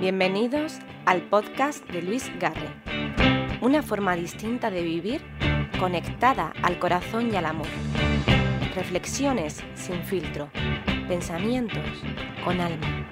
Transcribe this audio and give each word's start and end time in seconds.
Bienvenidos 0.00 0.78
al 1.06 1.22
podcast 1.22 1.84
de 1.90 2.02
Luis 2.02 2.30
Garre. 2.38 2.68
Una 3.60 3.82
forma 3.82 4.14
distinta 4.14 4.70
de 4.70 4.82
vivir 4.82 5.20
conectada 5.80 6.52
al 6.62 6.78
corazón 6.78 7.32
y 7.32 7.36
al 7.36 7.46
amor. 7.46 7.66
Reflexiones 8.76 9.60
sin 9.74 10.00
filtro. 10.04 10.50
Pensamientos 11.08 11.82
con 12.44 12.60
alma. 12.60 13.07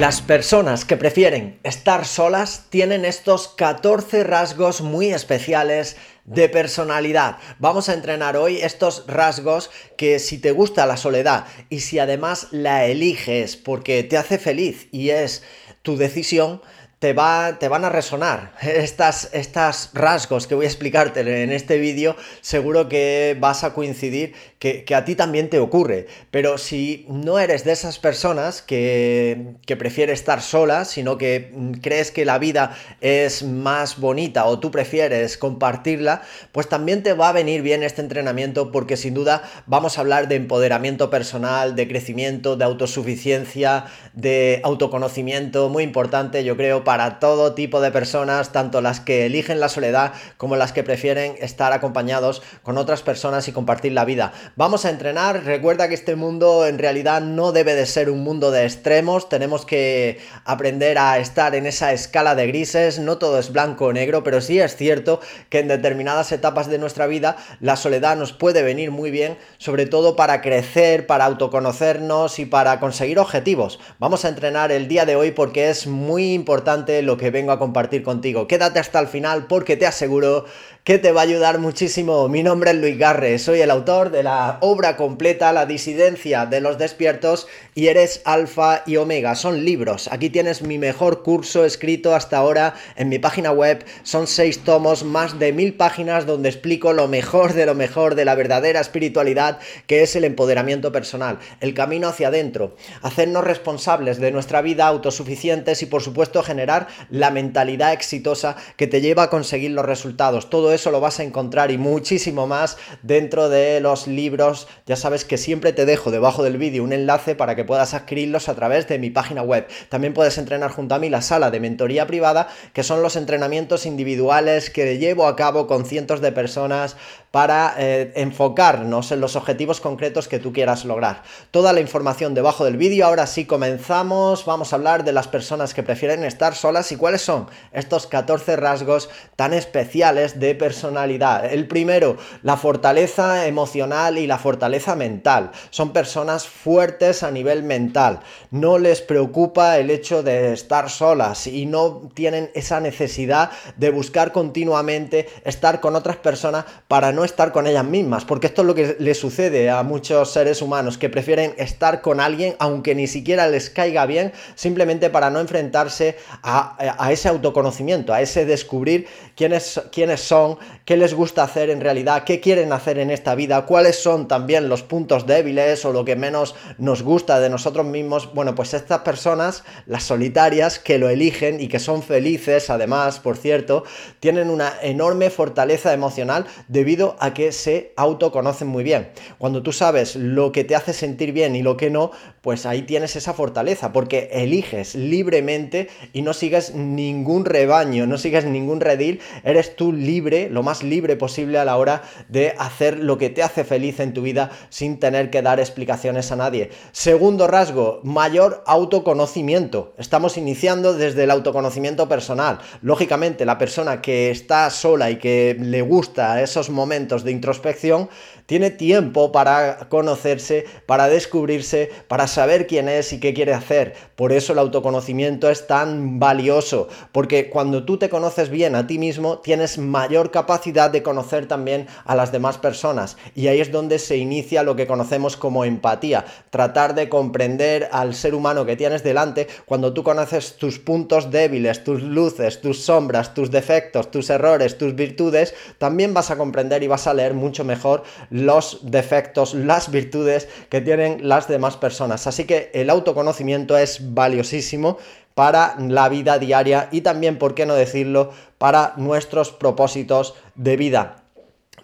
Las 0.00 0.22
personas 0.22 0.86
que 0.86 0.96
prefieren 0.96 1.60
estar 1.62 2.06
solas 2.06 2.64
tienen 2.70 3.04
estos 3.04 3.48
14 3.48 4.24
rasgos 4.24 4.80
muy 4.80 5.12
especiales 5.12 5.98
de 6.24 6.48
personalidad. 6.48 7.36
Vamos 7.58 7.90
a 7.90 7.92
entrenar 7.92 8.34
hoy 8.38 8.56
estos 8.62 9.04
rasgos 9.06 9.70
que 9.98 10.18
si 10.18 10.38
te 10.38 10.52
gusta 10.52 10.86
la 10.86 10.96
soledad 10.96 11.44
y 11.68 11.80
si 11.80 11.98
además 11.98 12.46
la 12.50 12.86
eliges 12.86 13.58
porque 13.58 14.02
te 14.02 14.16
hace 14.16 14.38
feliz 14.38 14.88
y 14.90 15.10
es 15.10 15.42
tu 15.82 15.98
decisión, 15.98 16.62
te, 17.00 17.14
va, 17.14 17.58
te 17.58 17.68
van 17.68 17.84
a 17.84 17.88
resonar. 17.88 18.54
Estas, 18.62 19.30
estas 19.32 19.90
rasgos 19.92 20.46
que 20.46 20.54
voy 20.54 20.66
a 20.66 20.68
explicarte 20.68 21.20
en 21.20 21.50
este 21.50 21.78
vídeo, 21.78 22.14
seguro 22.42 22.88
que 22.88 23.36
vas 23.40 23.64
a 23.64 23.74
coincidir 23.74 24.34
que, 24.60 24.84
a 24.94 25.04
ti 25.06 25.16
también 25.16 25.48
te 25.48 25.58
ocurre. 25.58 26.06
Pero 26.30 26.58
si 26.58 27.06
no 27.08 27.38
eres 27.38 27.64
de 27.64 27.72
esas 27.72 27.98
personas 27.98 28.60
que, 28.60 29.54
que 29.66 29.74
prefiere 29.76 30.12
estar 30.12 30.42
sola, 30.42 30.84
sino 30.84 31.16
que 31.18 31.50
crees 31.82 32.10
que 32.12 32.26
la 32.26 32.38
vida 32.38 32.76
es 33.00 33.42
más 33.42 33.98
bonita 33.98 34.44
o 34.44 34.60
tú 34.60 34.70
prefieres 34.70 35.38
compartirla, 35.38 36.22
pues 36.52 36.68
también 36.68 37.02
te 37.02 37.14
va 37.14 37.30
a 37.30 37.32
venir 37.32 37.62
bien 37.62 37.82
este 37.82 38.02
entrenamiento 38.02 38.70
porque 38.70 38.98
sin 38.98 39.14
duda 39.14 39.42
vamos 39.66 39.96
a 39.96 40.02
hablar 40.02 40.28
de 40.28 40.36
empoderamiento 40.36 41.08
personal, 41.08 41.74
de 41.74 41.88
crecimiento, 41.88 42.56
de 42.56 42.64
autosuficiencia, 42.64 43.86
de 44.12 44.60
autoconocimiento, 44.62 45.70
muy 45.70 45.84
importante 45.84 46.44
yo 46.44 46.56
creo 46.58 46.84
para 46.84 47.18
todo 47.18 47.54
tipo 47.54 47.80
de 47.80 47.90
personas, 47.90 48.52
tanto 48.52 48.82
las 48.82 49.00
que 49.00 49.24
eligen 49.24 49.58
la 49.58 49.70
soledad 49.70 50.12
como 50.36 50.56
las 50.56 50.72
que 50.72 50.82
prefieren 50.82 51.34
estar 51.40 51.72
acompañados 51.72 52.42
con 52.62 52.76
otras 52.76 53.00
personas 53.02 53.48
y 53.48 53.52
compartir 53.52 53.92
la 53.92 54.04
vida. 54.04 54.32
Vamos 54.56 54.84
a 54.84 54.90
entrenar, 54.90 55.44
recuerda 55.44 55.88
que 55.88 55.94
este 55.94 56.16
mundo 56.16 56.66
en 56.66 56.80
realidad 56.80 57.20
no 57.20 57.52
debe 57.52 57.76
de 57.76 57.86
ser 57.86 58.10
un 58.10 58.24
mundo 58.24 58.50
de 58.50 58.64
extremos, 58.64 59.28
tenemos 59.28 59.64
que 59.64 60.18
aprender 60.44 60.98
a 60.98 61.18
estar 61.18 61.54
en 61.54 61.66
esa 61.66 61.92
escala 61.92 62.34
de 62.34 62.48
grises, 62.48 62.98
no 62.98 63.16
todo 63.16 63.38
es 63.38 63.52
blanco 63.52 63.86
o 63.86 63.92
negro, 63.92 64.24
pero 64.24 64.40
sí 64.40 64.58
es 64.58 64.74
cierto 64.74 65.20
que 65.50 65.60
en 65.60 65.68
determinadas 65.68 66.32
etapas 66.32 66.68
de 66.68 66.78
nuestra 66.78 67.06
vida 67.06 67.36
la 67.60 67.76
soledad 67.76 68.16
nos 68.16 68.32
puede 68.32 68.62
venir 68.62 68.90
muy 68.90 69.12
bien, 69.12 69.38
sobre 69.58 69.86
todo 69.86 70.16
para 70.16 70.40
crecer, 70.40 71.06
para 71.06 71.26
autoconocernos 71.26 72.40
y 72.40 72.44
para 72.44 72.80
conseguir 72.80 73.20
objetivos. 73.20 73.78
Vamos 74.00 74.24
a 74.24 74.28
entrenar 74.30 74.72
el 74.72 74.88
día 74.88 75.06
de 75.06 75.14
hoy 75.14 75.30
porque 75.30 75.70
es 75.70 75.86
muy 75.86 76.34
importante 76.34 77.02
lo 77.02 77.16
que 77.16 77.30
vengo 77.30 77.52
a 77.52 77.60
compartir 77.60 78.02
contigo. 78.02 78.48
Quédate 78.48 78.80
hasta 78.80 78.98
el 78.98 79.06
final 79.06 79.46
porque 79.46 79.76
te 79.76 79.86
aseguro 79.86 80.44
que 80.84 80.98
te 80.98 81.12
va 81.12 81.20
a 81.20 81.24
ayudar 81.24 81.58
muchísimo. 81.58 82.26
Mi 82.28 82.42
nombre 82.42 82.70
es 82.70 82.76
Luis 82.78 82.96
Garre, 82.96 83.38
soy 83.38 83.60
el 83.60 83.70
autor 83.70 84.10
de 84.10 84.22
la 84.22 84.56
obra 84.62 84.96
completa 84.96 85.52
La 85.52 85.66
disidencia 85.66 86.46
de 86.46 86.62
los 86.62 86.78
despiertos 86.78 87.48
y 87.74 87.88
eres 87.88 88.22
alfa 88.24 88.82
y 88.86 88.96
omega. 88.96 89.34
Son 89.34 89.64
libros. 89.64 90.08
Aquí 90.10 90.30
tienes 90.30 90.62
mi 90.62 90.78
mejor 90.78 91.22
curso 91.22 91.66
escrito 91.66 92.14
hasta 92.14 92.38
ahora 92.38 92.74
en 92.96 93.10
mi 93.10 93.18
página 93.18 93.52
web. 93.52 93.84
Son 94.04 94.26
seis 94.26 94.60
tomos, 94.60 95.04
más 95.04 95.38
de 95.38 95.52
mil 95.52 95.74
páginas 95.74 96.24
donde 96.24 96.48
explico 96.48 96.94
lo 96.94 97.08
mejor 97.08 97.52
de 97.52 97.66
lo 97.66 97.74
mejor 97.74 98.14
de 98.14 98.24
la 98.24 98.34
verdadera 98.34 98.80
espiritualidad 98.80 99.58
que 99.86 100.02
es 100.02 100.16
el 100.16 100.24
empoderamiento 100.24 100.92
personal, 100.92 101.40
el 101.60 101.74
camino 101.74 102.08
hacia 102.08 102.28
adentro, 102.28 102.74
hacernos 103.02 103.44
responsables 103.44 104.18
de 104.18 104.32
nuestra 104.32 104.62
vida, 104.62 104.86
autosuficientes 104.86 105.82
y 105.82 105.86
por 105.86 106.02
supuesto 106.02 106.42
generar 106.42 106.88
la 107.10 107.30
mentalidad 107.30 107.92
exitosa 107.92 108.56
que 108.76 108.86
te 108.86 109.02
lleva 109.02 109.24
a 109.24 109.30
conseguir 109.30 109.72
los 109.72 109.84
resultados. 109.84 110.48
Todo 110.48 110.69
eso 110.72 110.90
lo 110.90 111.00
vas 111.00 111.20
a 111.20 111.24
encontrar 111.24 111.70
y 111.70 111.78
muchísimo 111.78 112.46
más 112.46 112.76
dentro 113.02 113.48
de 113.48 113.80
los 113.80 114.06
libros. 114.06 114.68
Ya 114.86 114.96
sabes 114.96 115.24
que 115.24 115.38
siempre 115.38 115.72
te 115.72 115.86
dejo 115.86 116.10
debajo 116.10 116.42
del 116.42 116.58
vídeo 116.58 116.84
un 116.84 116.92
enlace 116.92 117.34
para 117.34 117.56
que 117.56 117.64
puedas 117.64 117.94
adquirirlos 117.94 118.48
a 118.48 118.54
través 118.54 118.88
de 118.88 118.98
mi 118.98 119.10
página 119.10 119.42
web. 119.42 119.66
También 119.88 120.14
puedes 120.14 120.38
entrenar 120.38 120.70
junto 120.70 120.94
a 120.94 120.98
mí 120.98 121.08
la 121.08 121.22
sala 121.22 121.50
de 121.50 121.60
mentoría 121.60 122.06
privada, 122.06 122.48
que 122.72 122.82
son 122.82 123.02
los 123.02 123.16
entrenamientos 123.16 123.86
individuales 123.86 124.70
que 124.70 124.98
llevo 124.98 125.26
a 125.26 125.36
cabo 125.36 125.66
con 125.66 125.84
cientos 125.86 126.20
de 126.20 126.32
personas 126.32 126.96
para 127.30 127.74
eh, 127.78 128.12
enfocarnos 128.16 129.12
en 129.12 129.20
los 129.20 129.36
objetivos 129.36 129.80
concretos 129.80 130.26
que 130.26 130.40
tú 130.40 130.52
quieras 130.52 130.84
lograr. 130.84 131.22
Toda 131.50 131.72
la 131.72 131.80
información 131.80 132.34
debajo 132.34 132.64
del 132.64 132.76
vídeo. 132.76 133.06
Ahora 133.06 133.26
sí 133.26 133.44
comenzamos. 133.44 134.44
Vamos 134.44 134.72
a 134.72 134.76
hablar 134.76 135.04
de 135.04 135.12
las 135.12 135.28
personas 135.28 135.72
que 135.72 135.84
prefieren 135.84 136.24
estar 136.24 136.54
solas 136.54 136.90
y 136.90 136.96
cuáles 136.96 137.22
son 137.22 137.46
estos 137.72 138.08
14 138.08 138.56
rasgos 138.56 139.10
tan 139.36 139.54
especiales 139.54 140.40
de 140.40 140.56
personalidad. 140.56 141.44
El 141.44 141.68
primero, 141.68 142.16
la 142.42 142.56
fortaleza 142.56 143.46
emocional 143.46 144.18
y 144.18 144.26
la 144.26 144.38
fortaleza 144.38 144.96
mental. 144.96 145.52
Son 145.70 145.92
personas 145.92 146.48
fuertes 146.48 147.22
a 147.22 147.30
nivel 147.30 147.62
mental. 147.62 148.20
No 148.50 148.78
les 148.78 149.02
preocupa 149.02 149.78
el 149.78 149.90
hecho 149.90 150.24
de 150.24 150.52
estar 150.52 150.90
solas 150.90 151.46
y 151.46 151.66
no 151.66 152.10
tienen 152.12 152.50
esa 152.54 152.80
necesidad 152.80 153.50
de 153.76 153.90
buscar 153.90 154.32
continuamente 154.32 155.28
estar 155.44 155.80
con 155.80 155.94
otras 155.94 156.16
personas 156.16 156.64
para 156.88 157.12
no 157.12 157.19
estar 157.24 157.52
con 157.52 157.66
ellas 157.66 157.84
mismas, 157.84 158.24
porque 158.24 158.48
esto 158.48 158.62
es 158.62 158.66
lo 158.66 158.74
que 158.74 158.96
le 158.98 159.14
sucede 159.14 159.70
a 159.70 159.82
muchos 159.82 160.32
seres 160.32 160.62
humanos 160.62 160.98
que 160.98 161.08
prefieren 161.08 161.54
estar 161.58 162.00
con 162.00 162.20
alguien 162.20 162.54
aunque 162.58 162.94
ni 162.94 163.06
siquiera 163.06 163.48
les 163.48 163.70
caiga 163.70 164.06
bien, 164.06 164.32
simplemente 164.54 165.10
para 165.10 165.30
no 165.30 165.40
enfrentarse 165.40 166.16
a, 166.42 166.76
ese 167.10 167.28
autoconocimiento, 167.28 168.12
a 168.12 168.20
ese 168.20 168.44
descubrir 168.44 169.06
quiénes, 169.36 169.80
quiénes 169.92 170.20
son, 170.20 170.58
qué 170.84 170.96
les 170.96 171.14
gusta 171.14 171.42
hacer 171.42 171.70
en 171.70 171.80
realidad, 171.80 172.24
qué 172.24 172.40
quieren 172.40 172.72
hacer 172.72 172.98
en 172.98 173.10
esta 173.10 173.34
vida, 173.34 173.66
cuáles 173.66 173.96
son 173.96 174.28
también 174.28 174.68
los 174.68 174.82
puntos 174.82 175.26
débiles 175.26 175.84
o 175.84 175.92
lo 175.92 176.04
que 176.04 176.16
menos 176.16 176.54
nos 176.78 177.02
gusta 177.02 177.40
de 177.40 177.50
nosotros 177.50 177.86
mismos. 177.86 178.32
Bueno, 178.34 178.54
pues 178.54 178.74
estas 178.74 179.00
personas, 179.00 179.64
las 179.86 180.04
solitarias, 180.04 180.78
que 180.78 180.98
lo 180.98 181.08
eligen 181.08 181.60
y 181.60 181.68
que 181.68 181.78
son 181.78 182.02
felices, 182.02 182.70
además, 182.70 183.18
por 183.18 183.36
cierto, 183.36 183.84
tienen 184.20 184.50
una 184.50 184.72
enorme 184.82 185.30
fortaleza 185.30 185.92
emocional 185.92 186.46
debido 186.68 187.09
a 187.18 187.34
que 187.34 187.52
se 187.52 187.92
autoconocen 187.96 188.68
muy 188.68 188.84
bien. 188.84 189.10
Cuando 189.38 189.62
tú 189.62 189.72
sabes 189.72 190.16
lo 190.16 190.52
que 190.52 190.64
te 190.64 190.76
hace 190.76 190.92
sentir 190.92 191.32
bien 191.32 191.56
y 191.56 191.62
lo 191.62 191.76
que 191.76 191.90
no, 191.90 192.10
pues 192.42 192.66
ahí 192.66 192.82
tienes 192.82 193.16
esa 193.16 193.34
fortaleza, 193.34 193.92
porque 193.92 194.30
eliges 194.32 194.94
libremente 194.94 195.88
y 196.12 196.22
no 196.22 196.32
sigues 196.32 196.74
ningún 196.74 197.44
rebaño, 197.44 198.06
no 198.06 198.18
sigues 198.18 198.44
ningún 198.44 198.80
redil, 198.80 199.20
eres 199.44 199.76
tú 199.76 199.92
libre, 199.92 200.48
lo 200.50 200.62
más 200.62 200.82
libre 200.82 201.16
posible 201.16 201.58
a 201.58 201.64
la 201.64 201.76
hora 201.76 202.02
de 202.28 202.54
hacer 202.58 202.98
lo 202.98 203.18
que 203.18 203.30
te 203.30 203.42
hace 203.42 203.64
feliz 203.64 204.00
en 204.00 204.14
tu 204.14 204.22
vida 204.22 204.50
sin 204.70 204.98
tener 204.98 205.30
que 205.30 205.42
dar 205.42 205.60
explicaciones 205.60 206.32
a 206.32 206.36
nadie. 206.36 206.70
Segundo 206.92 207.46
rasgo, 207.46 208.00
mayor 208.04 208.62
autoconocimiento. 208.66 209.94
Estamos 209.98 210.36
iniciando 210.36 210.94
desde 210.94 211.24
el 211.24 211.30
autoconocimiento 211.30 212.08
personal. 212.08 212.58
Lógicamente, 212.82 213.44
la 213.44 213.58
persona 213.58 214.00
que 214.00 214.30
está 214.30 214.70
sola 214.70 215.10
y 215.10 215.16
que 215.16 215.56
le 215.58 215.82
gusta 215.82 216.42
esos 216.42 216.70
momentos 216.70 216.99
de 217.08 217.30
introspección, 217.30 218.08
tiene 218.50 218.72
tiempo 218.72 219.30
para 219.30 219.88
conocerse, 219.88 220.64
para 220.84 221.06
descubrirse, 221.06 221.88
para 222.08 222.26
saber 222.26 222.66
quién 222.66 222.88
es 222.88 223.12
y 223.12 223.20
qué 223.20 223.32
quiere 223.32 223.54
hacer. 223.54 223.94
Por 224.16 224.32
eso 224.32 224.54
el 224.54 224.58
autoconocimiento 224.58 225.48
es 225.48 225.68
tan 225.68 226.18
valioso, 226.18 226.88
porque 227.12 227.48
cuando 227.48 227.84
tú 227.84 227.96
te 227.96 228.08
conoces 228.08 228.48
bien 228.48 228.74
a 228.74 228.88
ti 228.88 228.98
mismo, 228.98 229.38
tienes 229.38 229.78
mayor 229.78 230.32
capacidad 230.32 230.90
de 230.90 231.04
conocer 231.04 231.46
también 231.46 231.86
a 232.04 232.16
las 232.16 232.32
demás 232.32 232.58
personas. 232.58 233.16
Y 233.36 233.46
ahí 233.46 233.60
es 233.60 233.70
donde 233.70 234.00
se 234.00 234.16
inicia 234.16 234.64
lo 234.64 234.74
que 234.74 234.88
conocemos 234.88 235.36
como 235.36 235.64
empatía, 235.64 236.24
tratar 236.50 236.96
de 236.96 237.08
comprender 237.08 237.88
al 237.92 238.16
ser 238.16 238.34
humano 238.34 238.66
que 238.66 238.74
tienes 238.74 239.04
delante 239.04 239.46
cuando 239.64 239.92
tú 239.94 240.02
conoces 240.02 240.56
tus 240.56 240.80
puntos 240.80 241.30
débiles, 241.30 241.84
tus 241.84 242.02
luces, 242.02 242.60
tus 242.60 242.82
sombras, 242.82 243.32
tus 243.32 243.52
defectos, 243.52 244.10
tus 244.10 244.28
errores, 244.28 244.76
tus 244.76 244.96
virtudes, 244.96 245.54
también 245.78 246.12
vas 246.14 246.32
a 246.32 246.36
comprender 246.36 246.82
y 246.82 246.88
vas 246.88 247.06
a 247.06 247.14
leer 247.14 247.34
mucho 247.34 247.64
mejor 247.64 248.02
los 248.40 248.80
defectos, 248.82 249.54
las 249.54 249.90
virtudes 249.90 250.48
que 250.68 250.80
tienen 250.80 251.28
las 251.28 251.48
demás 251.48 251.76
personas. 251.76 252.26
Así 252.26 252.44
que 252.44 252.70
el 252.74 252.90
autoconocimiento 252.90 253.76
es 253.78 254.14
valiosísimo 254.14 254.98
para 255.34 255.76
la 255.78 256.08
vida 256.08 256.38
diaria 256.38 256.88
y 256.90 257.00
también, 257.00 257.38
por 257.38 257.54
qué 257.54 257.66
no 257.66 257.74
decirlo, 257.74 258.32
para 258.58 258.94
nuestros 258.96 259.52
propósitos 259.52 260.34
de 260.54 260.76
vida. 260.76 261.16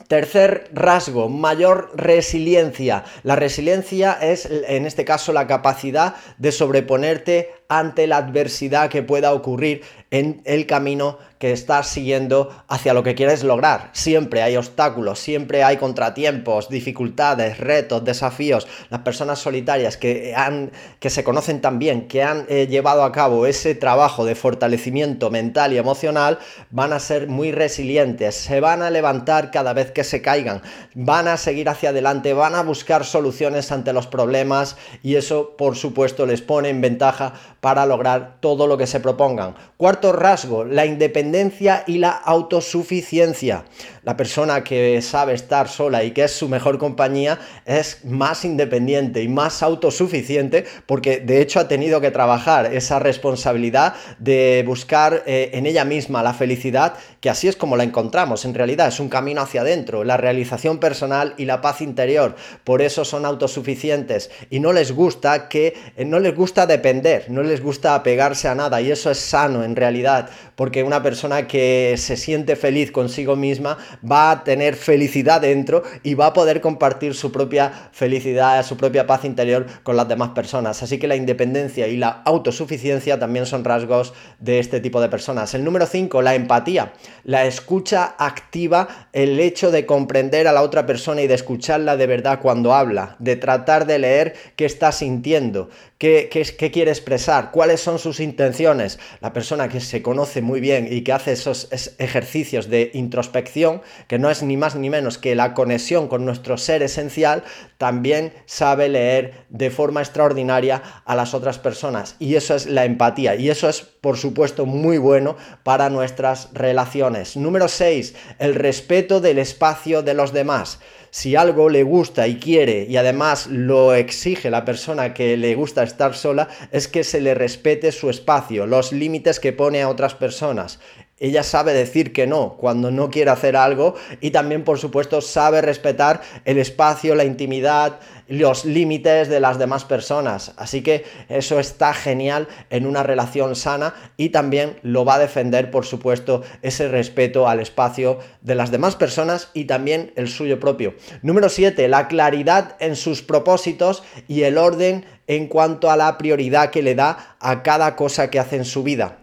Tercer 0.09 0.69
rasgo, 0.73 1.29
mayor 1.29 1.91
resiliencia. 1.95 3.05
La 3.25 3.35
resiliencia 3.35 4.13
es, 4.21 4.47
en 4.47 4.87
este 4.87 5.05
caso, 5.05 5.33
la 5.33 5.49
capacidad 5.49 6.15
de 6.39 6.53
sobreponerte 6.53 7.51
ante 7.69 8.07
la 8.07 8.19
adversidad 8.19 8.91
que 8.91 9.03
pueda 9.03 9.33
ocurrir 9.33 9.83
en 10.11 10.41
el 10.45 10.67
camino 10.67 11.19
que 11.39 11.53
estás 11.53 11.89
siguiendo 11.89 12.51
hacia 12.69 12.95
lo 12.95 13.03
que 13.03 13.15
quieres 13.15 13.45
lograr. 13.45 13.91
Siempre 13.93 14.43
hay 14.43 14.57
obstáculos, 14.57 15.19
siempre 15.19 15.63
hay 15.65 15.77
contratiempos, 15.77 16.69
dificultades, 16.71 17.59
retos, 17.59 18.05
desafíos. 18.05 18.67
Las 18.89 19.01
personas 19.01 19.39
solitarias 19.39 19.97
que, 19.97 20.35
han, 20.35 20.71
que 20.99 21.11
se 21.11 21.25
conocen 21.25 21.61
también, 21.61 22.09
que 22.09 22.23
han 22.23 22.47
eh, 22.49 22.67
llevado 22.69 23.05
a 23.05 23.13
cabo 23.13 23.47
ese 23.47 23.75
trabajo 23.75 24.25
de 24.25 24.35
fortalecimiento 24.35 25.31
mental 25.31 25.75
y 25.75 25.79
emocional, 25.79 26.39
van 26.71 26.95
a 26.95 27.01
ser 27.01 27.29
muy 27.29 27.53
resilientes, 27.53 28.35
se 28.35 28.61
van 28.61 28.81
a 28.81 28.91
levantar 28.91 29.51
cada 29.51 29.75
vez 29.75 29.91
que 29.91 30.05
se 30.05 30.23
caigan, 30.23 30.63
van 30.95 31.29
a 31.29 31.37
seguir 31.37 31.69
hacia 31.69 31.91
adelante, 31.91 32.33
van 32.33 32.55
a 32.55 32.63
buscar 32.63 33.05
soluciones 33.05 33.73
ante 33.73 33.93
los 33.93 34.07
problemas 34.07 34.77
y 35.03 35.17
eso 35.17 35.55
por 35.59 35.77
supuesto 35.77 36.25
les 36.25 36.41
pone 36.41 36.71
en 36.71 36.81
ventaja 36.81 37.35
para 37.67 37.85
lograr 37.85 38.37
todo 38.39 38.69
lo 38.69 38.79
que 38.79 38.87
se 38.87 39.01
propongan. 39.01 39.57
Cuarto 39.77 40.13
rasgo, 40.13 40.65
la 40.65 40.87
independencia 40.87 41.83
y 41.89 41.99
la 41.99 42.13
autosuficiencia. 42.13 43.65
La 44.05 44.17
persona 44.17 44.63
que 44.63 45.03
sabe 45.03 45.35
estar 45.35 45.69
sola 45.69 46.05
y 46.05 46.13
que 46.13 46.23
es 46.23 46.31
su 46.31 46.49
mejor 46.49 46.79
compañía 46.79 47.41
es 47.65 48.05
más 48.05 48.45
independiente 48.45 49.21
y 49.21 49.27
más 49.27 49.65
autosuficiente 49.65 50.65
porque 50.87 51.19
de 51.19 51.41
hecho 51.41 51.59
ha 51.59 51.67
tenido 51.67 52.01
que 52.01 52.13
trabajar 52.13 52.73
esa 52.73 53.01
responsabilidad 53.01 53.95
de 54.21 54.63
buscar 54.65 55.25
eh, 55.27 55.51
en 55.55 55.67
ella 55.67 55.85
misma 55.85 56.23
la 56.23 56.35
felicidad, 56.35 56.95
que 57.21 57.31
así 57.31 57.49
es 57.49 57.57
como 57.57 57.77
la 57.77 57.83
encontramos. 57.83 58.45
En 58.45 58.55
realidad 58.55 58.87
es 58.87 59.01
un 59.01 59.09
camino 59.09 59.41
hacia 59.41 59.63
adentro, 59.63 60.05
la 60.05 60.17
realización 60.17 60.79
personal 60.79 61.35
y 61.37 61.47
la 61.47 61.61
paz 61.61 61.81
interior. 61.81 62.37
Por 62.63 62.83
eso 62.83 63.05
son 63.05 63.27
autosuficientes 63.27 64.31
y 64.51 64.61
no 64.61 64.73
les 64.73 64.93
gusta 64.93 65.49
que 65.49 65.75
eh, 65.97 66.05
no 66.05 66.21
les 66.21 66.33
gusta 66.33 66.67
depender, 66.67 67.27
gusta 67.63 67.95
apegarse 67.95 68.49
a 68.49 68.55
nada 68.55 68.81
y 68.81 68.91
eso 68.91 69.11
es 69.11 69.19
sano 69.19 69.65
en 69.65 69.77
realidad, 69.77 70.31
porque 70.55 70.83
una 70.83 71.03
persona 71.03 71.47
que 71.47 71.95
se 71.99 72.17
siente 72.17 72.57
feliz 72.57 72.91
consigo 72.91 73.37
misma 73.37 73.79
va 74.09 74.31
a 74.31 74.45
tener 74.45 74.75
felicidad 74.75 75.41
dentro 75.41 75.83
y 76.03 76.15
va 76.15 76.27
a 76.27 76.33
poder 76.33 76.61
compartir 76.61 77.15
su 77.15 77.33
propia 77.33 77.73
felicidad, 77.93 78.65
su 78.65 78.77
propia 78.77 79.07
paz 79.07 79.25
interior 79.25 79.67
con 79.83 79.97
las 79.97 80.09
demás 80.09 80.31
personas. 80.31 80.83
Así 80.83 80.99
que 80.99 81.09
la 81.09 81.17
independencia 81.17 81.87
y 81.89 81.97
la 81.97 82.23
autosuficiencia 82.25 83.19
también 83.19 83.47
son 83.47 83.65
rasgos 83.65 84.15
de 84.39 84.59
este 84.59 84.81
tipo 84.81 85.01
de 85.01 85.09
personas. 85.09 85.55
El 85.55 85.65
número 85.65 85.87
5, 85.87 86.23
la 86.23 86.35
empatía, 86.35 86.93
la 87.25 87.47
escucha 87.47 88.15
activa, 88.19 89.09
el 89.13 89.39
hecho 89.41 89.71
de 89.71 89.87
comprender 89.87 90.49
a 90.49 90.53
la 90.53 90.63
otra 90.63 90.87
persona 90.87 91.23
y 91.23 91.27
de 91.27 91.35
escucharla 91.35 91.97
de 91.97 92.07
verdad 92.07 92.41
cuando 92.41 92.75
habla, 92.75 93.17
de 93.19 93.37
tratar 93.37 93.87
de 93.87 93.99
leer 93.99 94.35
qué 94.57 94.65
está 94.65 94.93
sintiendo, 94.93 95.69
qué, 95.99 96.29
qué 96.31 96.71
quiere 96.71 96.91
expresar, 96.91 97.36
cuáles 97.51 97.81
son 97.81 97.99
sus 97.99 98.21
intenciones. 98.21 98.99
La 99.21 99.33
persona 99.33 99.69
que 99.69 99.81
se 99.81 100.03
conoce 100.03 100.43
muy 100.43 100.61
bien 100.61 100.89
y 100.91 101.03
que 101.03 101.13
hace 101.13 101.33
esos 101.33 101.69
ejercicios 101.99 102.69
de 102.69 102.91
introspección, 102.95 103.83
que 104.09 104.19
no 104.19 104.31
es 104.31 104.43
ni 104.43 104.57
más 104.57 104.77
ni 104.77 104.91
menos 104.91 105.19
que 105.19 105.35
la 105.35 105.55
conexión 105.55 106.09
con 106.09 106.25
nuestro 106.25 106.59
ser 106.59 106.83
esencial, 106.83 107.45
también 107.79 108.33
sabe 108.47 108.89
leer 108.89 109.45
de 109.49 109.71
forma 109.71 110.01
extraordinaria 110.01 110.83
a 111.05 111.15
las 111.15 111.35
otras 111.35 111.59
personas. 111.59 112.17
Y 112.19 112.35
eso 112.35 112.55
es 112.55 112.67
la 112.67 112.85
empatía. 112.85 113.37
Y 113.37 113.51
eso 113.51 113.69
es, 113.69 113.83
por 113.83 114.17
supuesto, 114.17 114.67
muy 114.67 114.99
bueno 114.99 115.37
para 115.63 115.91
nuestras 115.91 116.49
relaciones. 116.53 117.37
Número 117.37 117.69
6. 117.69 118.15
El 118.39 118.55
respeto 118.55 119.21
del 119.21 119.39
espacio 119.39 120.03
de 120.03 120.15
los 120.15 120.33
demás 120.33 120.81
si 121.17 121.35
algo 121.35 121.71
le 121.71 121.83
gusta 121.83 122.29
y 122.29 122.37
quiere 122.37 122.85
y 122.87 122.99
además 122.99 123.47
lo 123.47 123.95
exige 123.95 124.51
la 124.51 124.67
persona 124.67 125.15
que 125.15 125.39
le 125.39 125.55
gusta 125.55 125.83
estar 125.83 126.15
sola, 126.15 126.47
es 126.73 126.89
que 126.89 127.05
se 127.05 127.23
le 127.23 127.33
respete 127.33 127.91
su 127.91 128.11
espacio, 128.11 128.67
los 128.67 128.93
límites 128.93 129.41
que 129.41 129.55
pone 129.55 129.81
a 129.81 129.89
otras 129.89 130.15
personas. 130.15 130.79
Ella 131.19 131.43
sabe 131.43 131.73
decir 131.73 132.13
que 132.13 132.27
no 132.27 132.59
cuando 132.59 132.91
no 132.91 133.09
quiere 133.09 133.31
hacer 133.31 133.57
algo 133.57 133.95
y 134.21 134.33
también, 134.33 134.65
por 134.65 134.79
supuesto, 134.79 135.23
sabe 135.23 135.63
respetar 135.63 136.21
el 136.45 136.59
espacio, 136.59 137.15
la 137.15 137.25
intimidad, 137.25 138.01
los 138.29 138.67
límites 138.67 139.31
de 139.31 139.41
las 139.41 139.59
demás 139.59 139.87
personas. 139.87 140.53
Así 140.59 140.83
que 140.83 141.07
eso 141.31 141.59
está 141.59 141.95
genial 141.95 142.49
en 142.69 142.85
una 142.85 143.03
relación 143.03 143.57
sana 143.57 143.95
y 144.19 144.29
también 144.29 144.79
lo 144.83 145.07
va 145.07 145.15
a 145.15 145.19
defender, 145.19 145.71
por 145.71 145.87
supuesto, 145.87 146.43
ese 146.61 146.87
respeto 146.89 147.49
al 147.49 147.61
espacio 147.61 148.19
de 148.43 148.55
las 148.55 148.71
demás 148.71 148.95
personas 148.95 149.49
y 149.55 149.65
también 149.65 150.13
el 150.17 150.29
suyo 150.29 150.61
propio. 150.61 150.97
Número 151.23 151.49
7, 151.49 151.89
la 151.89 152.09
claridad 152.09 152.77
en 152.79 152.95
sus 152.95 153.23
propósitos 153.23 154.03
y 154.29 154.43
el 154.43 154.59
orden 154.59 155.07
en 155.29 155.47
cuanto 155.47 155.91
a 155.91 155.97
la 155.97 156.19
prioridad 156.19 156.69
que 156.69 156.83
le 156.83 156.95
da 156.95 157.39
a 157.41 157.63
cada 157.63 157.97
cosa 157.97 158.29
que 158.29 158.39
hace 158.39 158.57
en 158.57 158.67
su 158.67 158.83
vida 158.83 159.17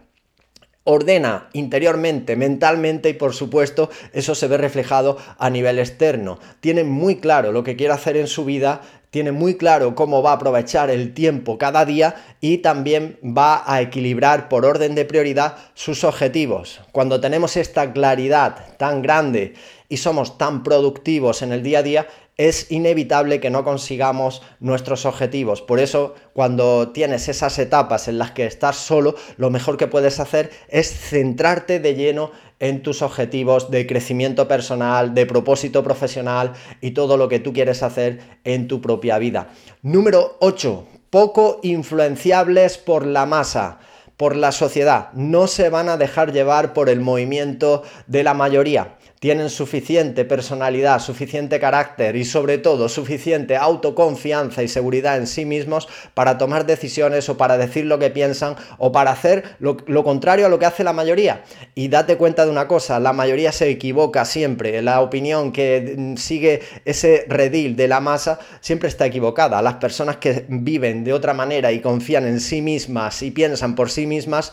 ordena 0.84 1.50
interiormente, 1.54 2.36
mentalmente 2.36 3.10
y 3.10 3.14
por 3.14 3.34
supuesto 3.34 3.90
eso 4.12 4.36
se 4.36 4.48
ve 4.48 4.58
reflejado 4.58 5.18
a 5.38 5.50
nivel 5.50 5.80
externo. 5.80 6.40
Tiene 6.60 6.84
muy 6.84 7.18
claro 7.18 7.52
lo 7.52 7.64
que 7.64 7.76
quiere 7.76 7.94
hacer 7.94 8.18
en 8.18 8.28
su 8.28 8.46
vida, 8.46 8.82
tiene 9.14 9.32
muy 9.32 9.58
claro 9.58 9.94
cómo 9.94 10.24
va 10.24 10.32
a 10.32 10.38
aprovechar 10.38 10.90
el 10.90 11.14
tiempo 11.14 11.60
cada 11.60 11.86
día 11.86 12.16
y 12.42 12.58
también 12.58 13.20
va 13.24 13.62
a 13.64 13.80
equilibrar 13.80 14.50
por 14.50 14.66
orden 14.66 14.96
de 14.96 15.06
prioridad 15.06 15.56
sus 15.76 16.04
objetivos. 16.04 16.82
Cuando 16.92 17.22
tenemos 17.22 17.56
esta 17.56 17.94
claridad 17.94 18.76
tan 18.78 19.04
grande 19.04 19.54
y 19.88 19.98
somos 19.98 20.40
tan 20.40 20.64
productivos 20.64 21.44
en 21.44 21.52
el 21.52 21.62
día 21.62 21.78
a 21.78 21.84
día, 21.84 22.08
es 22.38 22.72
inevitable 22.72 23.40
que 23.40 23.52
no 23.52 23.64
consigamos 23.64 24.42
nuestros 24.60 25.06
objetivos. 25.06 25.62
Por 25.62 25.80
eso, 25.80 26.16
cuando 26.34 26.90
tienes 26.90 27.30
esas 27.30 27.60
etapas 27.60 28.08
en 28.08 28.18
las 28.18 28.32
que 28.32 28.48
estás 28.48 28.78
solo, 28.78 29.14
lo 29.38 29.52
mejor 29.52 29.78
que 29.78 29.86
puedes 29.86 30.20
hacer 30.20 30.50
es 30.70 30.92
centrarte 30.92 31.80
de 31.80 31.94
lleno 31.94 32.32
en 32.64 32.82
tus 32.82 33.02
objetivos 33.02 33.70
de 33.72 33.86
crecimiento 33.86 34.48
personal, 34.48 35.14
de 35.14 35.26
propósito 35.26 35.84
profesional 35.84 36.54
y 36.80 36.92
todo 36.92 37.18
lo 37.18 37.28
que 37.28 37.40
tú 37.40 37.52
quieres 37.52 37.84
hacer 37.84 38.22
en 38.46 38.70
tu 38.70 38.80
propia 38.80 39.18
vida. 39.18 39.50
Número 39.82 40.38
8. 40.40 40.88
Poco 41.10 41.60
influenciables 41.62 42.78
por 42.78 43.06
la 43.06 43.26
masa 43.26 43.80
por 44.16 44.38
la 44.38 44.52
sociedad, 44.52 45.12
no 45.14 45.48
se 45.48 45.70
van 45.70 45.90
a 45.90 45.98
dejar 45.98 46.32
llevar 46.32 46.74
por 46.74 46.88
el 46.88 47.02
movimiento 47.02 47.84
de 48.08 48.24
la 48.24 48.34
mayoría 48.34 48.96
tienen 49.24 49.50
suficiente 49.50 50.26
personalidad, 50.26 51.00
suficiente 51.00 51.58
carácter 51.58 52.18
y 52.18 52.26
sobre 52.26 52.58
todo 52.58 52.90
suficiente 52.90 53.56
autoconfianza 53.56 54.64
y 54.64 54.68
seguridad 54.68 55.16
en 55.16 55.28
sí 55.28 55.46
mismos 55.46 55.88
para 56.14 56.38
tomar 56.38 56.66
decisiones 56.66 57.30
o 57.30 57.38
para 57.38 57.58
decir 57.58 57.86
lo 57.86 58.00
que 58.00 58.10
piensan 58.10 58.58
o 58.80 58.92
para 58.92 59.12
hacer 59.12 59.56
lo, 59.60 60.04
contrario 60.04 60.48
a 60.48 60.50
lo 60.50 60.60
que 60.60 60.66
hace 60.66 60.84
la 60.84 60.92
mayoría. 60.92 61.46
Y 61.74 61.88
date 61.88 62.18
cuenta 62.18 62.44
de 62.44 62.52
una 62.52 62.68
cosa, 62.68 63.00
la 63.00 63.14
mayoría 63.14 63.54
se 63.54 63.70
equivoca 63.70 64.26
siempre, 64.26 64.82
la 64.82 65.00
opinión 65.00 65.54
que 65.54 65.96
mm, 65.98 66.18
sigue 66.18 66.62
ese 66.84 67.24
redil 67.30 67.78
de 67.78 67.88
la 67.88 68.02
masa 68.02 68.40
siempre 68.60 68.90
está 68.90 69.06
equivocada. 69.06 69.62
Las 69.62 69.76
personas 69.76 70.18
que 70.18 70.44
viven 70.50 71.06
de 71.06 71.14
otra 71.14 71.34
manera 71.34 71.72
y 71.72 71.80
confían 71.80 72.28
en 72.28 72.42
sí 72.42 72.62
mismas 72.62 73.24
y 73.24 73.32
piensan 73.32 73.76
por 73.76 73.90
sí 73.90 74.06
mismas 74.06 74.52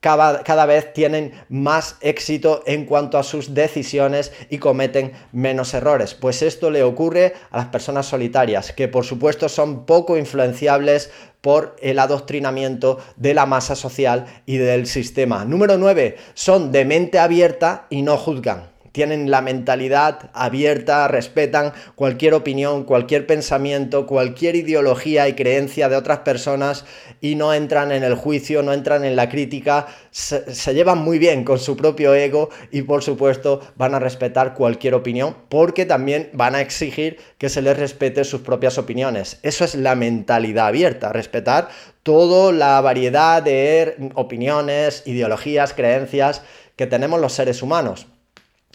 cada, 0.00 0.66
vez 0.66 0.92
tienen 0.92 1.32
más 1.48 1.96
éxito 2.00 2.62
en 2.66 2.84
cuanto 2.84 3.18
a 3.18 3.24
sus 3.24 3.54
decisiones 3.54 4.32
y 4.48 4.58
cometen 4.58 5.12
menos 5.32 5.74
errores. 5.74 6.14
Pues 6.14 6.42
esto 6.42 6.70
le 6.70 6.84
ocurre 6.84 7.34
a 7.50 7.58
las 7.58 7.66
personas 7.66 8.06
solitarias, 8.06 8.72
que 8.72 8.88
por 8.88 9.04
supuesto 9.04 9.48
son 9.48 9.86
poco 9.86 10.16
influenciables 10.16 11.10
por 11.40 11.76
el 11.80 11.98
adoctrinamiento 11.98 12.98
de 13.16 13.34
la 13.34 13.46
masa 13.46 13.74
social 13.74 14.26
y 14.46 14.58
del 14.58 14.86
sistema. 14.86 15.44
Número 15.44 15.78
9. 15.78 16.16
Son 16.34 16.70
de 16.70 16.84
mente 16.84 17.18
abierta 17.18 17.86
y 17.90 18.02
no 18.02 18.16
juzgan 18.16 18.77
tienen 18.92 19.30
la 19.30 19.40
mentalidad 19.40 20.30
abierta, 20.32 21.08
respetan 21.08 21.72
cualquier 21.94 22.34
opinión, 22.34 22.84
cualquier 22.84 23.26
pensamiento, 23.26 24.06
cualquier 24.06 24.56
ideología 24.56 25.28
y 25.28 25.34
creencia 25.34 25.88
de 25.88 25.96
otras 25.96 26.20
personas 26.20 26.84
y 27.20 27.34
no 27.34 27.54
entran 27.54 27.92
en 27.92 28.04
el 28.04 28.14
juicio, 28.14 28.62
no 28.62 28.72
entran 28.72 29.04
en 29.04 29.16
la 29.16 29.28
crítica, 29.28 29.86
se, 30.10 30.74
llevan 30.74 30.98
muy 30.98 31.18
bien 31.18 31.44
con 31.44 31.58
su 31.58 31.76
propio 31.76 32.14
ego 32.14 32.50
y 32.70 32.82
por 32.82 33.02
supuesto 33.02 33.60
van 33.76 33.94
a 33.94 33.98
respetar 33.98 34.54
cualquier 34.54 34.94
opinión 34.94 35.36
porque 35.48 35.86
también 35.86 36.30
van 36.32 36.54
a 36.54 36.60
exigir 36.60 37.18
que 37.38 37.48
se 37.48 37.62
les 37.62 37.78
respete 37.78 38.24
sus 38.24 38.40
propias 38.40 38.78
opiniones. 38.78 39.38
Eso 39.42 39.64
es 39.64 39.74
la 39.74 39.94
mentalidad 39.94 40.68
abierta, 40.68 41.12
respetar 41.12 41.68
toda 42.02 42.52
la 42.52 42.80
variedad 42.80 43.42
de 43.42 44.10
opiniones, 44.14 45.02
ideologías, 45.06 45.74
creencias 45.74 46.42
que 46.76 46.86
tenemos 46.86 47.20
los 47.20 47.32
seres 47.32 47.62
humanos. 47.62 48.06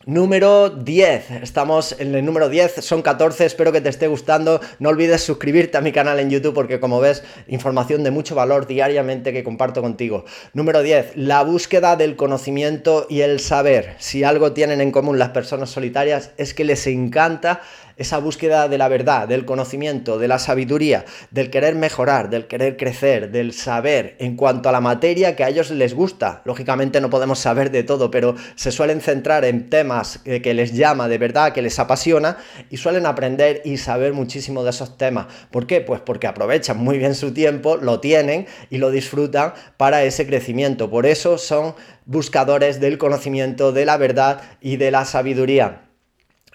Número 0.06 0.70
10, 0.70 1.32
estamos 1.44 1.96
en 1.98 2.14
el 2.14 2.26
número 2.26 2.50
10, 2.50 2.84
son 2.84 3.02
14, 3.02 3.46
espero 3.46 3.72
que 3.72 3.80
te 3.80 3.88
esté 3.88 4.08
gustando, 4.08 4.60
no 4.80 4.90
olvides 4.90 5.24
suscribirte 5.24 5.78
a 5.78 5.82
mi 5.82 5.94
canal 5.94 6.20
en 6.20 6.30
YouTube 6.30 6.54
porque 6.54 6.82
como 6.82 7.00
ves, 7.00 7.24
información 7.48 8.04
de 8.04 8.12
mucho 8.12 8.36
valor 8.36 8.68
diariamente 8.68 9.32
que 9.32 9.46
comparto 9.46 9.82
contigo. 9.82 10.26
Número 10.52 10.84
10, 10.84 11.16
la 11.16 11.42
búsqueda 11.44 11.96
del 11.96 12.18
conocimiento 12.18 13.08
y 13.10 13.22
el 13.22 13.40
saber. 13.40 13.96
Si 13.98 14.26
algo 14.26 14.52
tienen 14.52 14.82
en 14.82 14.92
común 14.92 15.20
las 15.20 15.30
personas 15.30 15.70
solitarias 15.70 16.32
es 16.36 16.54
que 16.54 16.66
les 16.66 16.86
encanta 16.86 17.62
esa 17.98 18.18
búsqueda 18.18 18.68
de 18.68 18.78
la 18.78 18.88
verdad, 18.88 19.28
del 19.28 19.46
conocimiento, 19.46 20.18
de 20.20 20.28
la 20.28 20.40
sabiduría, 20.40 21.06
del 21.32 21.50
querer 21.50 21.76
mejorar, 21.76 22.30
del 22.30 22.48
querer 22.48 22.78
crecer, 22.78 23.32
del 23.32 23.54
saber 23.54 24.16
en 24.20 24.36
cuanto 24.36 24.70
a 24.70 24.72
la 24.72 24.82
materia 24.82 25.36
que 25.36 25.44
a 25.44 25.50
ellos 25.50 25.72
les 25.72 25.94
gusta. 25.94 26.42
Lógicamente 26.46 27.02
no 27.02 27.10
podemos 27.10 27.40
saber 27.40 27.72
de 27.72 27.84
todo, 27.84 28.12
pero 28.12 28.36
se 28.56 28.72
suelen 28.72 29.02
centrar 29.02 29.46
en 29.46 29.70
temas 29.70 30.20
que 30.20 30.54
les 30.54 30.74
llama 30.74 31.08
de 31.08 31.18
verdad, 31.18 31.54
que 31.54 31.62
les 31.62 31.80
apasiona 31.80 32.38
y 32.70 32.78
suelen 32.78 33.06
aprender 33.06 33.62
y 33.66 33.78
saber 33.78 34.14
muchísimo 34.14 34.64
de 34.64 34.72
esos 34.72 34.98
temas. 34.98 35.28
¿Por 35.52 35.68
qué? 35.68 35.82
Pues 35.82 36.02
porque 36.02 36.28
aprovechan 36.28 36.78
muy 36.78 36.98
bien 36.98 37.16
su 37.16 37.34
tiempo, 37.34 37.78
lo 37.78 38.00
tienen 38.00 38.48
y 38.70 38.78
lo 38.78 38.92
disfrutan 38.92 39.54
para 39.78 40.04
ese 40.04 40.26
crecimiento. 40.26 40.90
Por 40.90 41.06
eso 41.06 41.38
son 41.38 41.76
buscadores 42.06 42.80
del 42.80 42.98
conocimiento, 42.98 43.72
de 43.72 43.86
la 43.86 43.98
verdad 43.98 44.42
y 44.62 44.78
de 44.78 44.92
la 44.92 45.06
sabiduría. 45.06 45.83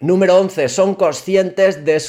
Número 0.00 0.38
11. 0.38 0.68
Son 0.68 0.94
conscientes 0.94 1.84
de 1.84 2.00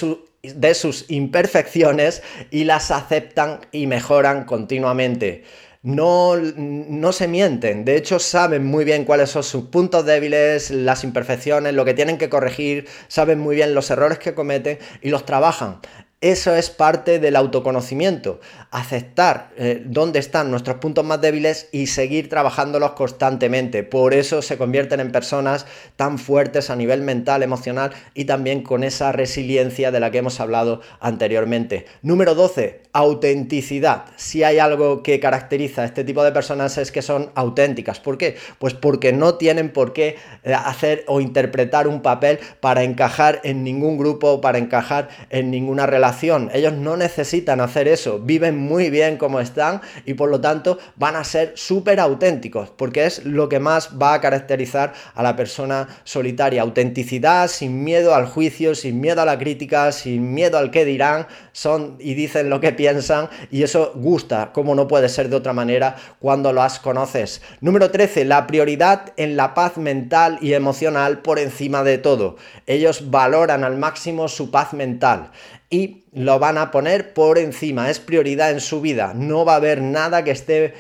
de 0.42 0.74
sus 0.74 1.10
imperfecciones 1.10 2.24
y 2.50 2.64
las 2.64 2.92
aceptan 2.92 3.60
y 3.72 3.88
mejoran 3.88 4.46
continuamente. 4.46 5.44
No, 5.82 6.36
no, 6.36 7.14
se 7.14 7.30
mienten, 7.30 7.86
de 7.86 7.96
hecho 7.96 8.20
saben 8.20 8.66
muy 8.66 8.84
bien 8.84 9.06
cuáles 9.06 9.30
son 9.30 9.44
sus 9.44 9.66
puntos 9.66 10.06
débiles, 10.06 10.72
las 10.72 11.06
imperfecciones, 11.06 11.74
lo 11.74 11.86
que 11.86 11.94
tienen 11.94 12.18
que 12.18 12.28
corregir, 12.28 12.86
saben 13.08 13.40
muy 13.40 13.56
bien 13.56 13.74
los 13.74 13.90
errores 13.90 14.20
que 14.20 14.34
cometen 14.34 14.78
y 15.02 15.10
los 15.10 15.26
trabajan. 15.26 15.80
Eso 16.22 16.54
es 16.54 16.70
parte 16.70 17.18
del 17.20 17.38
autoconocimiento, 17.38 18.42
aceptar 18.72 19.52
eh, 19.56 19.82
dónde 19.86 20.20
están 20.20 20.52
nuestros 20.52 20.80
puntos 20.80 21.06
más 21.06 21.22
débiles 21.22 21.70
y 21.72 21.88
seguir 21.88 22.28
trabajándolos 22.28 22.92
constantemente. 22.92 23.84
Por 23.84 24.14
eso 24.14 24.42
se 24.42 24.58
convierten 24.58 25.00
en 25.00 25.14
personas 25.14 25.66
tan 25.96 26.20
fuertes 26.20 26.70
a 26.70 26.76
nivel 26.76 27.04
mental, 27.04 27.42
emocional 27.42 27.94
y 28.14 28.26
también 28.26 28.64
con 28.64 28.84
esa 28.84 29.14
resiliencia 29.14 29.92
de 29.92 30.02
la 30.02 30.12
que 30.12 30.18
hemos 30.18 30.42
hablado 30.42 30.82
anteriormente. 31.00 31.86
Número 32.02 32.36
12, 32.36 32.82
autenticidad. 32.94 34.06
Si 34.16 34.44
hay 34.44 34.60
algo 34.60 35.04
que 35.04 35.20
caracteriza 35.20 35.84
a 35.84 35.86
este 35.86 36.04
tipo 36.04 36.24
de 36.24 36.32
personas 36.32 36.78
es 36.78 36.92
que 36.92 37.02
son 37.02 37.32
auténticas. 37.36 38.00
¿Por 38.00 38.18
qué? 38.18 38.36
Pues 38.58 38.74
porque 38.74 39.14
no 39.14 39.36
tienen 39.36 39.72
por 39.72 39.94
qué 39.94 40.18
eh, 40.44 40.54
hacer 40.54 41.04
o 41.08 41.22
interpretar 41.22 41.88
un 41.88 42.02
papel 42.02 42.40
para 42.60 42.84
encajar 42.84 43.42
en 43.44 43.64
ningún 43.64 43.98
grupo, 43.98 44.42
para 44.42 44.58
encajar 44.58 45.10
en 45.30 45.52
ninguna 45.52 45.86
relación 45.86 46.50
ellos 46.54 46.74
no 46.74 46.98
necesitan 46.98 47.62
hacer 47.62 47.88
eso, 47.88 48.20
viven 48.20 48.58
muy 48.58 48.90
bien 48.90 49.18
como 49.18 49.40
están 49.40 49.82
y 50.06 50.14
por 50.14 50.30
lo 50.30 50.42
tanto 50.42 50.78
van 50.96 51.16
a 51.16 51.24
ser 51.24 51.54
súper 51.56 52.00
auténticos, 52.00 52.70
porque 52.70 53.06
es 53.06 53.26
lo 53.26 53.50
que 53.50 53.60
más 53.60 54.00
va 54.02 54.14
a 54.14 54.22
caracterizar 54.22 54.94
a 55.16 55.24
la 55.24 55.36
persona 55.36 55.88
solitaria. 56.04 56.62
Autenticidad, 56.62 57.48
sin 57.48 57.84
miedo 57.84 58.14
al 58.16 58.26
juicio, 58.26 58.76
sin 58.76 59.00
miedo 59.00 59.22
a 59.22 59.26
la 59.26 59.38
crítica, 59.38 59.92
sin 59.92 60.34
miedo 60.34 60.58
al 60.58 60.72
que 60.72 60.86
dirán, 60.86 61.28
son 61.52 61.96
y 62.00 62.14
dicen 62.14 62.50
lo 62.50 62.60
que 62.60 62.72
piensan 62.80 63.28
y 63.52 63.64
eso 63.64 63.92
gusta, 63.94 64.54
como 64.54 64.74
no 64.74 64.88
puede 64.88 65.10
ser 65.10 65.28
de 65.28 65.36
otra 65.36 65.52
manera 65.52 65.98
cuando 66.20 66.54
las 66.54 66.80
conoces. 66.80 67.42
Número 67.60 67.92
13, 67.92 68.24
la 68.24 68.48
prioridad 68.48 69.12
en 69.18 69.36
la 69.36 69.54
paz 69.54 69.76
mental 69.76 70.38
y 70.40 70.54
emocional 70.54 71.22
por 71.22 71.40
encima 71.40 71.84
de 71.84 71.98
todo. 71.98 72.38
Ellos 72.68 73.12
valoran 73.12 73.66
al 73.66 73.76
máximo 73.76 74.30
su 74.30 74.50
paz 74.50 74.72
mental 74.72 75.32
y 75.70 76.06
lo 76.12 76.40
van 76.40 76.58
a 76.58 76.72
poner 76.72 77.14
por 77.14 77.38
encima, 77.38 77.90
es 77.90 78.00
prioridad 78.00 78.52
en 78.52 78.62
su 78.62 78.82
vida. 78.82 79.14
No 79.16 79.46
va 79.46 79.54
a 79.54 79.58
haber 79.58 79.82
nada 79.82 80.24
que 80.24 80.32
esté 80.32 80.74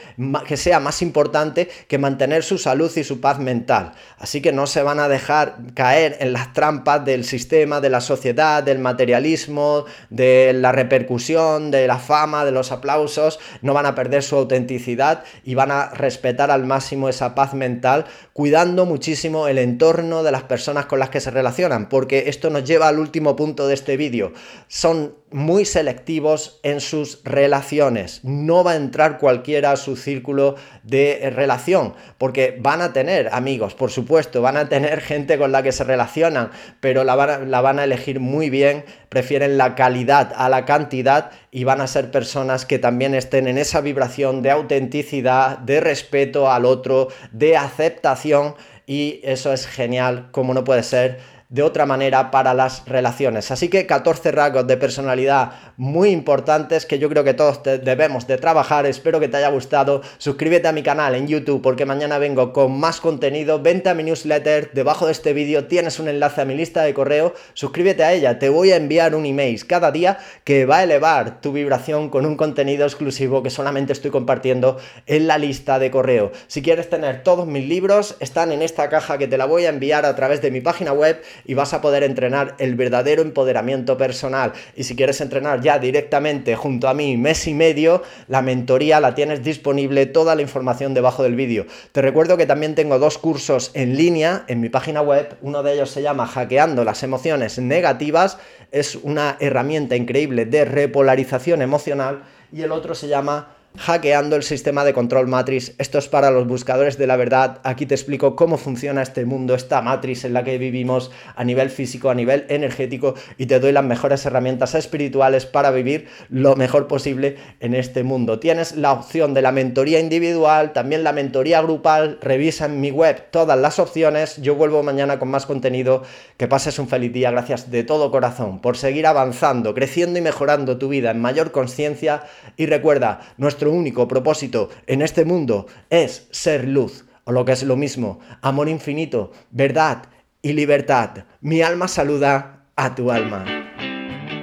que 0.47 0.57
sea 0.57 0.79
más 0.79 1.01
importante 1.01 1.69
que 1.87 1.97
mantener 1.97 2.43
su 2.43 2.57
salud 2.57 2.91
y 2.95 3.03
su 3.03 3.21
paz 3.21 3.39
mental. 3.39 3.93
Así 4.17 4.41
que 4.41 4.51
no 4.51 4.65
se 4.65 4.81
van 4.81 4.99
a 4.99 5.07
dejar 5.07 5.57
caer 5.75 6.17
en 6.19 6.33
las 6.33 6.53
trampas 6.53 7.05
del 7.05 7.23
sistema, 7.25 7.79
de 7.79 7.89
la 7.89 8.01
sociedad, 8.01 8.63
del 8.63 8.79
materialismo, 8.79 9.85
de 10.09 10.53
la 10.53 10.71
repercusión, 10.71 11.69
de 11.69 11.85
la 11.85 11.99
fama, 11.99 12.43
de 12.43 12.51
los 12.51 12.71
aplausos, 12.71 13.39
no 13.61 13.73
van 13.73 13.85
a 13.85 13.95
perder 13.95 14.23
su 14.23 14.35
autenticidad 14.35 15.23
y 15.43 15.53
van 15.53 15.71
a 15.71 15.89
respetar 15.89 16.49
al 16.49 16.65
máximo 16.65 17.07
esa 17.07 17.35
paz 17.35 17.53
mental, 17.53 18.05
cuidando 18.33 18.85
muchísimo 18.85 19.47
el 19.47 19.59
entorno 19.59 20.23
de 20.23 20.31
las 20.31 20.43
personas 20.43 20.87
con 20.87 20.99
las 20.99 21.09
que 21.09 21.21
se 21.21 21.31
relacionan, 21.31 21.87
porque 21.87 22.25
esto 22.27 22.49
nos 22.49 22.63
lleva 22.63 22.87
al 22.87 22.99
último 22.99 23.35
punto 23.35 23.67
de 23.67 23.75
este 23.75 23.95
vídeo. 23.95 24.33
Son 24.67 25.18
muy 25.31 25.65
selectivos 25.65 26.59
en 26.63 26.81
sus 26.81 27.21
relaciones. 27.23 28.21
No 28.23 28.63
va 28.63 28.71
a 28.71 28.75
entrar 28.75 29.17
cualquiera 29.17 29.71
a 29.71 29.77
su 29.77 29.95
círculo 29.95 30.55
de 30.83 31.31
relación, 31.35 31.93
porque 32.17 32.57
van 32.59 32.81
a 32.81 32.93
tener 32.93 33.29
amigos, 33.31 33.75
por 33.75 33.91
supuesto, 33.91 34.41
van 34.41 34.57
a 34.57 34.69
tener 34.69 35.01
gente 35.09 35.37
con 35.37 35.51
la 35.51 35.63
que 35.63 35.71
se 35.71 35.83
relacionan, 35.83 36.51
pero 36.79 37.03
la 37.03 37.15
van 37.15 37.29
a, 37.29 37.37
la 37.39 37.61
van 37.61 37.79
a 37.79 37.83
elegir 37.83 38.19
muy 38.19 38.49
bien, 38.49 38.85
prefieren 39.09 39.57
la 39.57 39.75
calidad 39.75 40.33
a 40.35 40.49
la 40.49 40.65
cantidad 40.65 41.31
y 41.51 41.63
van 41.63 41.81
a 41.81 41.87
ser 41.87 42.11
personas 42.11 42.65
que 42.65 42.79
también 42.79 43.15
estén 43.15 43.47
en 43.47 43.57
esa 43.57 43.81
vibración 43.81 44.41
de 44.41 44.51
autenticidad, 44.51 45.57
de 45.59 45.79
respeto 45.79 46.51
al 46.51 46.65
otro, 46.65 47.09
de 47.31 47.57
aceptación 47.57 48.55
y 48.85 49.19
eso 49.23 49.53
es 49.53 49.67
genial, 49.67 50.29
como 50.31 50.55
no 50.55 50.63
puede 50.63 50.81
ser 50.81 51.19
de 51.49 51.63
otra 51.63 51.87
manera 51.87 52.29
para 52.29 52.53
las 52.53 52.85
relaciones. 52.85 53.49
Así 53.49 53.69
que 53.69 53.87
14 53.87 54.31
rasgos 54.31 54.67
de 54.67 54.77
personalidad 54.77 55.51
muy 55.77 56.09
importantes 56.11 56.85
que 56.85 56.99
yo 56.99 57.09
creo 57.09 57.23
que 57.23 57.33
todos 57.33 57.63
debemos 57.63 58.27
de 58.27 58.37
trabajar. 58.37 58.85
Espero 58.85 59.19
que 59.19 59.29
te 59.29 59.37
haya 59.37 59.49
gustado. 59.49 60.03
Suscríbete 60.19 60.67
a 60.67 60.71
mi 60.71 60.83
canal 60.83 61.15
en 61.15 61.27
YouTube 61.27 61.63
porque 61.63 61.87
mañana 61.87 62.19
vengo 62.19 62.53
con 62.53 62.79
más 62.79 63.01
contenido. 63.01 63.59
Vente 63.63 63.89
a 63.89 63.95
mi 63.95 64.03
newsletter. 64.03 64.71
Debajo 64.73 65.07
de 65.07 65.11
este 65.11 65.33
vídeo 65.33 65.65
tienes 65.65 65.99
un 65.99 66.07
enlace 66.07 66.41
a 66.41 66.45
mi 66.45 66.53
lista 66.53 66.83
de 66.83 66.93
correo. 66.93 67.33
Suscríbete 67.55 68.03
a 68.03 68.13
ella. 68.13 68.37
Te 68.37 68.49
voy 68.49 68.71
a 68.71 68.75
enviar 68.75 69.15
un 69.15 69.25
email 69.25 69.65
cada 69.65 69.91
día 69.91 70.19
que 70.43 70.67
va 70.67 70.77
a 70.77 70.83
elevar 70.83 71.41
tu 71.41 71.51
vibración 71.51 72.09
con 72.09 72.27
un 72.27 72.37
contenido 72.37 72.85
exclusivo 72.85 73.41
que 73.41 73.49
solamente 73.49 73.93
estoy 73.93 74.11
compartiendo 74.11 74.77
en 75.07 75.25
la 75.25 75.39
lista 75.39 75.79
de 75.79 75.89
correo. 75.89 76.31
Si 76.45 76.61
quieres 76.61 76.91
tener 76.91 77.23
todos 77.23 77.47
mis 77.47 77.67
libros, 77.67 78.17
están 78.19 78.51
en 78.51 78.61
esta 78.61 78.87
caja 78.89 79.17
que 79.17 79.27
te 79.27 79.37
la 79.39 79.45
voy 79.45 79.65
a 79.65 79.69
enviar 79.69 80.05
a 80.05 80.15
través 80.15 80.43
de 80.43 80.51
mi 80.51 80.61
página 80.61 80.93
web 80.93 81.19
y 81.45 81.53
vas 81.53 81.73
a 81.73 81.81
poder 81.81 82.03
entrenar 82.03 82.55
el 82.59 82.75
verdadero 82.75 83.21
empoderamiento 83.21 83.97
personal. 83.97 84.53
Y 84.75 84.83
si 84.83 84.95
quieres 84.95 85.21
entrenar 85.21 85.61
ya 85.61 85.79
directamente 85.79 86.55
junto 86.55 86.87
a 86.87 86.93
mí 86.93 87.17
mes 87.17 87.47
y 87.47 87.53
medio, 87.53 88.03
la 88.27 88.41
mentoría 88.41 88.99
la 88.99 89.15
tienes 89.15 89.43
disponible, 89.43 90.05
toda 90.05 90.35
la 90.35 90.41
información 90.41 90.93
debajo 90.93 91.23
del 91.23 91.35
vídeo. 91.35 91.65
Te 91.91 92.01
recuerdo 92.01 92.37
que 92.37 92.45
también 92.45 92.75
tengo 92.75 92.99
dos 92.99 93.17
cursos 93.17 93.71
en 93.73 93.95
línea 93.95 94.43
en 94.47 94.61
mi 94.61 94.69
página 94.69 95.01
web. 95.01 95.37
Uno 95.41 95.63
de 95.63 95.73
ellos 95.73 95.89
se 95.89 96.01
llama 96.01 96.27
Hackeando 96.27 96.83
las 96.83 97.03
emociones 97.03 97.59
negativas. 97.59 98.37
Es 98.71 98.95
una 98.95 99.37
herramienta 99.39 99.95
increíble 99.95 100.45
de 100.45 100.65
repolarización 100.65 101.61
emocional. 101.61 102.23
Y 102.51 102.61
el 102.61 102.71
otro 102.71 102.95
se 102.95 103.07
llama 103.07 103.58
hackeando 103.77 104.35
el 104.35 104.43
sistema 104.43 104.83
de 104.83 104.93
control 104.93 105.27
matrix. 105.27 105.73
Esto 105.77 105.97
es 105.97 106.07
para 106.07 106.31
los 106.31 106.47
buscadores 106.47 106.97
de 106.97 107.07
la 107.07 107.15
verdad. 107.15 107.59
Aquí 107.63 107.85
te 107.85 107.95
explico 107.95 108.35
cómo 108.35 108.57
funciona 108.57 109.01
este 109.01 109.25
mundo, 109.25 109.55
esta 109.55 109.81
matriz 109.81 110.25
en 110.25 110.33
la 110.33 110.43
que 110.43 110.57
vivimos 110.57 111.11
a 111.35 111.43
nivel 111.43 111.69
físico, 111.69 112.09
a 112.09 112.15
nivel 112.15 112.45
energético 112.49 113.15
y 113.37 113.45
te 113.45 113.59
doy 113.59 113.71
las 113.71 113.83
mejores 113.83 114.25
herramientas 114.25 114.75
espirituales 114.75 115.45
para 115.45 115.71
vivir 115.71 116.07
lo 116.29 116.55
mejor 116.55 116.87
posible 116.87 117.37
en 117.59 117.73
este 117.73 118.03
mundo. 118.03 118.39
Tienes 118.39 118.75
la 118.75 118.91
opción 118.91 119.33
de 119.33 119.41
la 119.41 119.51
mentoría 119.51 119.99
individual, 119.99 120.73
también 120.73 121.03
la 121.03 121.13
mentoría 121.13 121.61
grupal. 121.61 122.17
Revisa 122.21 122.65
en 122.65 122.81
mi 122.81 122.91
web 122.91 123.29
todas 123.31 123.57
las 123.57 123.79
opciones. 123.79 124.37
Yo 124.41 124.55
vuelvo 124.55 124.83
mañana 124.83 125.19
con 125.19 125.29
más 125.29 125.45
contenido. 125.45 126.03
Que 126.37 126.47
pases 126.47 126.79
un 126.79 126.87
feliz 126.87 127.13
día. 127.13 127.31
Gracias 127.31 127.69
de 127.69 127.83
todo 127.83 128.11
corazón 128.11 128.61
por 128.61 128.77
seguir 128.77 129.05
avanzando, 129.07 129.73
creciendo 129.73 130.19
y 130.19 130.21
mejorando 130.21 130.77
tu 130.77 130.89
vida 130.89 131.11
en 131.11 131.21
mayor 131.21 131.51
conciencia. 131.51 132.23
Y 132.57 132.65
recuerda, 132.65 133.21
nuestro 133.37 133.58
nuestro 133.59 133.77
único 133.77 134.07
propósito 134.07 134.69
en 134.87 135.01
este 135.01 135.25
mundo 135.25 135.67
es 135.89 136.29
ser 136.31 136.65
luz, 136.65 137.03
o 137.25 137.33
lo 137.33 137.43
que 137.43 137.51
es 137.51 137.63
lo 137.63 137.75
mismo, 137.75 138.19
amor 138.41 138.69
infinito, 138.69 139.33
verdad 139.51 140.03
y 140.41 140.53
libertad. 140.53 141.25
Mi 141.41 141.61
alma 141.61 141.89
saluda 141.89 142.67
a 142.77 142.95
tu 142.95 143.11
alma. 143.11 143.43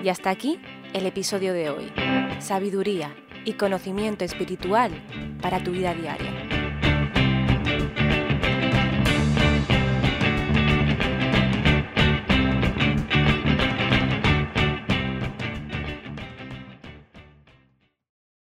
Y 0.04 0.10
hasta 0.10 0.28
aquí 0.28 0.60
el 0.92 1.06
episodio 1.06 1.54
de 1.54 1.70
hoy. 1.70 1.90
Sabiduría 2.40 3.16
y 3.46 3.54
conocimiento 3.54 4.22
espiritual 4.22 4.92
para 5.40 5.64
tu 5.64 5.70
vida 5.70 5.94
diaria. 5.94 6.45